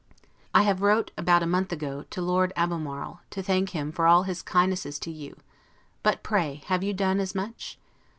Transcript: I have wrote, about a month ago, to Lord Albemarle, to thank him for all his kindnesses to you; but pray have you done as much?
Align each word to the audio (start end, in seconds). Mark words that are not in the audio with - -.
I 0.51 0.63
have 0.63 0.81
wrote, 0.81 1.11
about 1.15 1.43
a 1.43 1.45
month 1.45 1.71
ago, 1.71 2.05
to 2.09 2.21
Lord 2.23 2.51
Albemarle, 2.55 3.21
to 3.29 3.43
thank 3.43 3.69
him 3.69 3.91
for 3.91 4.07
all 4.07 4.23
his 4.23 4.41
kindnesses 4.41 4.97
to 4.97 5.11
you; 5.11 5.35
but 6.01 6.23
pray 6.23 6.63
have 6.65 6.81
you 6.83 6.91
done 6.91 7.19
as 7.19 7.35
much? 7.35 7.77